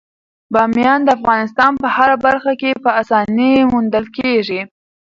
[0.53, 4.61] بامیان د افغانستان په هره برخه کې په اسانۍ موندل کېږي.